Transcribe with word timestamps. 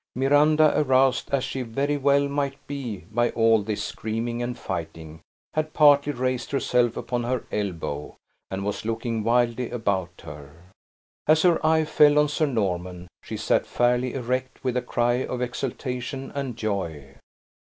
Miranda, 0.15 0.73
aroused, 0.79 1.29
as 1.31 1.43
she 1.43 1.61
very 1.61 1.95
well 1.95 2.27
might 2.27 2.57
be 2.65 3.03
by 3.11 3.29
all 3.29 3.61
this 3.61 3.83
screaming 3.83 4.41
and 4.41 4.57
fighting, 4.57 5.21
had 5.53 5.73
partly 5.73 6.11
raised 6.11 6.49
herself 6.49 6.97
upon 6.97 7.21
her 7.21 7.45
elbow, 7.51 8.15
and 8.49 8.65
was 8.65 8.83
looking 8.83 9.23
wildly 9.23 9.69
about 9.69 10.21
her. 10.23 10.71
As 11.27 11.43
her 11.43 11.63
eye 11.63 11.85
fell 11.85 12.17
on 12.17 12.29
Sir 12.29 12.47
Norman, 12.47 13.09
she 13.21 13.37
sat 13.37 13.67
fairly 13.67 14.15
erect, 14.15 14.63
with 14.63 14.75
a 14.75 14.81
cry 14.81 15.17
of 15.23 15.39
exultation 15.39 16.31
and 16.33 16.57
joy. 16.57 17.17